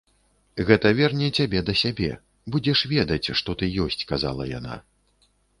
[0.69, 2.09] Гэта верне цябе да сябе,
[2.55, 4.83] будзеш ведаць, што ты ёсць, казала яна.